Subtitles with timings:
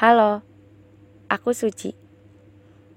[0.00, 0.40] Halo,
[1.28, 1.92] aku Suci.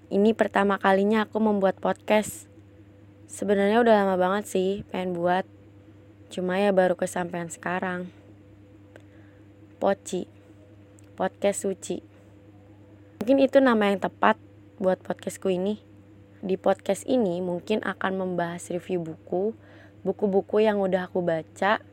[0.08, 2.48] Ini pertama kalinya aku membuat podcast.
[3.28, 5.44] Sebenarnya udah lama banget sih pengen buat,
[6.32, 8.08] cuma ya baru kesampaian sekarang.
[9.84, 10.32] Poci,
[11.20, 12.00] podcast Suci.
[13.20, 14.40] Mungkin itu nama yang tepat
[14.80, 15.84] buat podcastku ini.
[16.40, 19.52] Di podcast ini mungkin akan membahas review buku,
[20.08, 21.84] buku-buku yang udah aku baca,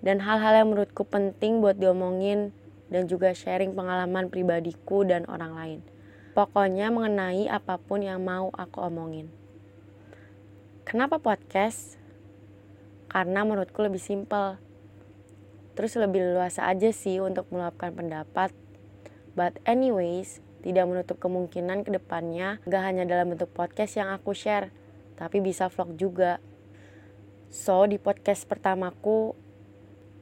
[0.00, 2.56] dan hal-hal yang menurutku penting buat diomongin
[2.90, 5.80] dan juga sharing pengalaman pribadiku dan orang lain.
[6.34, 9.30] Pokoknya mengenai apa pun yang mau aku omongin.
[10.82, 11.98] Kenapa podcast?
[13.06, 14.58] Karena menurutku lebih simpel.
[15.78, 18.50] Terus lebih luas aja sih untuk meluapkan pendapat.
[19.38, 24.74] But anyways, tidak menutup kemungkinan ke depannya gak hanya dalam bentuk podcast yang aku share,
[25.16, 26.42] tapi bisa vlog juga.
[27.50, 29.34] So, di podcast pertamaku,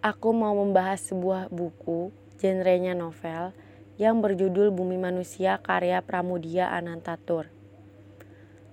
[0.00, 3.52] aku mau membahas sebuah buku, genrenya novel,
[3.98, 7.50] yang berjudul Bumi Manusia karya Pramudia Anantatur.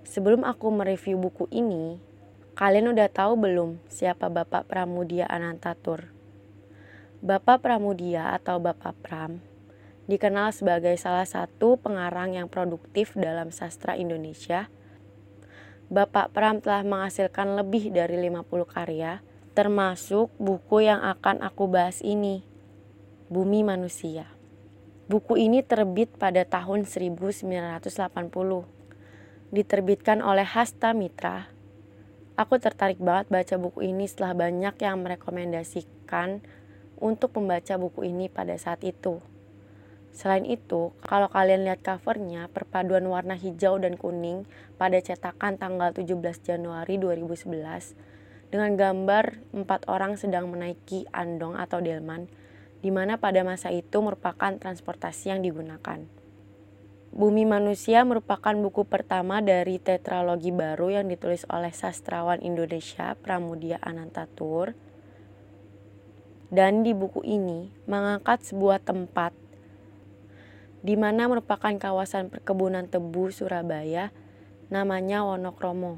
[0.05, 1.97] Sebelum aku mereview buku ini,
[2.53, 6.13] kalian udah tahu belum siapa Bapak Pramudia Anantatur?
[7.25, 9.41] Bapak Pramudia atau Bapak Pram
[10.05, 14.69] dikenal sebagai salah satu pengarang yang produktif dalam sastra Indonesia.
[15.89, 19.25] Bapak Pram telah menghasilkan lebih dari 50 karya,
[19.57, 22.45] termasuk buku yang akan aku bahas ini,
[23.25, 24.29] Bumi Manusia.
[25.09, 27.89] Buku ini terbit pada tahun 1980.
[29.49, 31.49] Diterbitkan oleh Hasta Mitra.
[32.37, 36.45] Aku tertarik banget baca buku ini setelah banyak yang merekomendasikan
[37.01, 39.17] untuk membaca buku ini pada saat itu.
[40.13, 44.45] Selain itu, kalau kalian lihat covernya, perpaduan warna hijau dan kuning
[44.77, 46.13] pada cetakan tanggal 17
[46.45, 47.97] Januari 2011
[48.53, 52.29] dengan gambar empat orang sedang menaiki andong atau delman,
[52.79, 56.03] di mana pada masa itu merupakan transportasi yang digunakan.
[57.15, 64.75] Bumi Manusia merupakan buku pertama dari tetralogi baru yang ditulis oleh sastrawan Indonesia Pramudia Anantatur.
[66.51, 69.31] Dan di buku ini mengangkat sebuah tempat
[70.85, 74.13] di mana merupakan kawasan perkebunan tebu Surabaya,
[74.69, 75.97] namanya Wonokromo.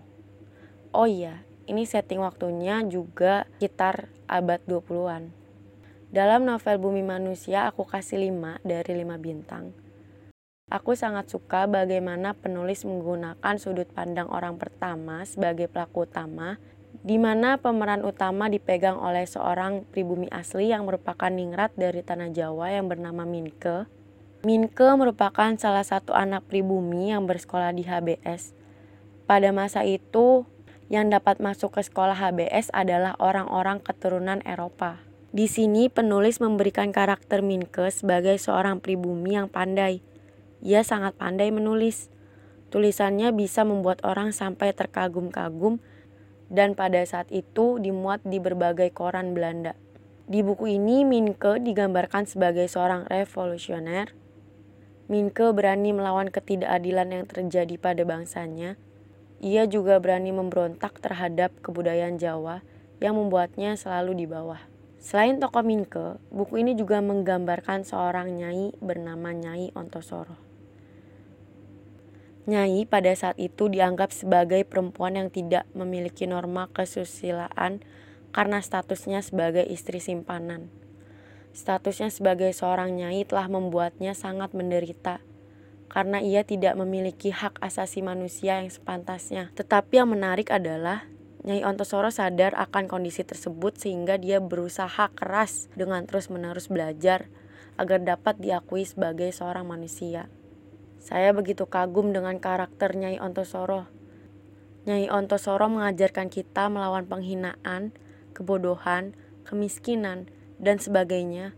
[0.96, 5.47] Oh iya, ini setting waktunya juga sekitar abad 20-an.
[6.08, 9.76] Dalam novel Bumi Manusia, aku kasih 5 dari 5 bintang.
[10.72, 16.64] Aku sangat suka bagaimana penulis menggunakan sudut pandang orang pertama sebagai pelaku utama,
[17.04, 22.72] di mana pemeran utama dipegang oleh seorang pribumi asli yang merupakan ningrat dari tanah Jawa
[22.72, 23.88] yang bernama Minke,
[24.48, 28.56] Minke merupakan salah satu anak pribumi yang bersekolah di HBS.
[29.28, 30.48] Pada masa itu,
[30.88, 35.07] yang dapat masuk ke sekolah HBS adalah orang-orang keturunan Eropa.
[35.36, 40.00] Di sini penulis memberikan karakter Minke sebagai seorang pribumi yang pandai.
[40.64, 42.08] Ia sangat pandai menulis.
[42.72, 45.84] Tulisannya bisa membuat orang sampai terkagum-kagum
[46.48, 49.76] dan pada saat itu dimuat di berbagai koran Belanda.
[50.28, 54.16] Di buku ini Minke digambarkan sebagai seorang revolusioner
[55.08, 58.76] Minke berani melawan ketidakadilan yang terjadi pada bangsanya.
[59.40, 62.60] Ia juga berani memberontak terhadap kebudayaan Jawa
[63.00, 64.60] yang membuatnya selalu di bawah.
[64.98, 70.34] Selain tokoh Minke, buku ini juga menggambarkan seorang nyai bernama Nyai Ontosoro.
[72.50, 77.84] Nyai pada saat itu dianggap sebagai perempuan yang tidak memiliki norma kesusilaan
[78.32, 80.72] karena statusnya sebagai istri simpanan.
[81.54, 85.22] Statusnya sebagai seorang nyai telah membuatnya sangat menderita
[85.90, 89.50] karena ia tidak memiliki hak asasi manusia yang sepantasnya.
[89.58, 91.10] Tetapi yang menarik adalah
[91.48, 97.32] Nyai Ontosoro sadar akan kondisi tersebut sehingga dia berusaha keras dengan terus-menerus belajar
[97.80, 100.28] agar dapat diakui sebagai seorang manusia.
[101.00, 103.88] Saya begitu kagum dengan karakter Nyai Ontosoro.
[104.84, 107.96] Nyai Ontosoro mengajarkan kita melawan penghinaan,
[108.36, 109.16] kebodohan,
[109.48, 110.28] kemiskinan,
[110.60, 111.56] dan sebagainya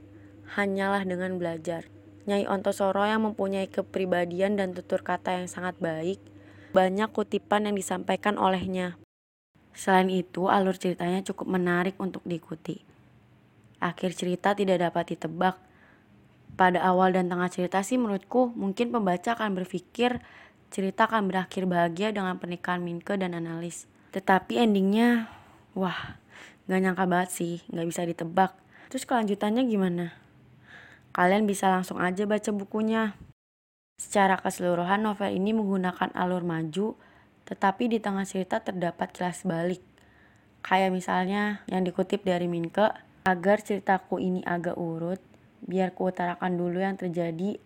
[0.54, 1.90] hanyalah dengan belajar.
[2.30, 6.22] Nyai Ontosoro yang mempunyai kepribadian dan tutur kata yang sangat baik,
[6.78, 9.02] banyak kutipan yang disampaikan olehnya.
[9.80, 12.84] Selain itu, alur ceritanya cukup menarik untuk diikuti.
[13.80, 15.56] Akhir cerita tidak dapat ditebak.
[16.60, 20.20] Pada awal dan tengah cerita sih menurutku mungkin pembaca akan berpikir
[20.68, 23.88] cerita akan berakhir bahagia dengan pernikahan Minke dan analis.
[24.12, 25.31] Tetapi endingnya,
[25.72, 26.20] wah,
[26.68, 28.52] gak nyangka banget sih, gak bisa ditebak.
[28.92, 30.12] Terus kelanjutannya gimana?
[31.16, 33.16] Kalian bisa langsung aja baca bukunya.
[33.96, 37.00] Secara keseluruhan novel ini menggunakan alur maju,
[37.50, 39.81] tetapi di tengah cerita terdapat kilas balik.
[40.62, 42.94] Kayak misalnya yang dikutip dari Minke,
[43.25, 45.18] agar ceritaku ini agak urut,
[45.66, 47.57] biar ku utarakan dulu yang terjadi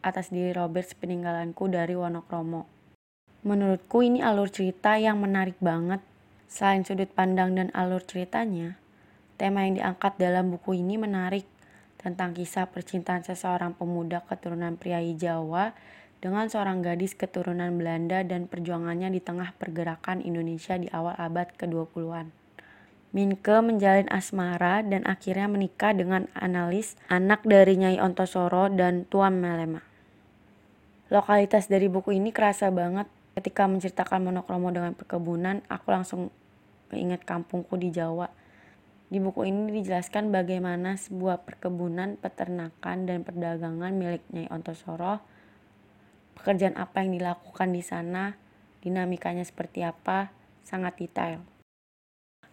[0.00, 2.64] atas diri Robert sepeninggalanku dari Wonokromo.
[3.42, 6.00] Menurutku ini alur cerita yang menarik banget.
[6.50, 8.74] Selain sudut pandang dan alur ceritanya,
[9.38, 11.46] tema yang diangkat dalam buku ini menarik
[12.00, 15.76] tentang kisah percintaan seseorang pemuda keturunan priai Jawa
[16.20, 22.28] dengan seorang gadis keturunan Belanda dan perjuangannya di tengah pergerakan Indonesia di awal abad ke-20-an.
[23.10, 29.82] Minke menjalin asmara dan akhirnya menikah dengan analis anak dari Nyai Ontosoro dan Tuan Melema.
[31.10, 36.30] Lokalitas dari buku ini kerasa banget ketika menceritakan monokromo dengan perkebunan, aku langsung
[36.94, 38.30] ingat kampungku di Jawa.
[39.10, 45.18] Di buku ini dijelaskan bagaimana sebuah perkebunan, peternakan, dan perdagangan milik Nyai Ontosoro,
[46.40, 48.32] pekerjaan apa yang dilakukan di sana,
[48.80, 50.32] dinamikanya seperti apa,
[50.64, 51.44] sangat detail.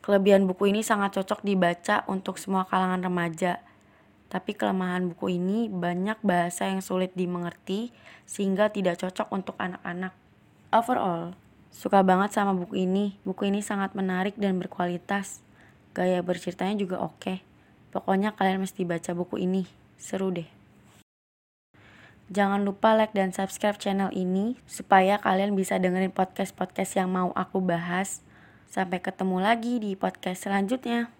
[0.04, 3.64] Kelebihan buku ini sangat cocok dibaca untuk semua kalangan remaja.
[4.28, 7.96] Tapi kelemahan buku ini banyak bahasa yang sulit dimengerti
[8.28, 10.12] sehingga tidak cocok untuk anak-anak.
[10.72, 11.32] Overall,
[11.72, 13.16] suka banget sama buku ini.
[13.24, 15.40] Buku ini sangat menarik dan berkualitas.
[15.96, 17.40] Gaya berceritanya juga oke.
[17.96, 19.64] Pokoknya kalian mesti baca buku ini.
[19.96, 20.48] Seru deh.
[22.28, 27.64] Jangan lupa like dan subscribe channel ini supaya kalian bisa dengerin podcast-podcast yang mau aku
[27.64, 28.20] bahas.
[28.68, 31.17] Sampai ketemu lagi di podcast selanjutnya.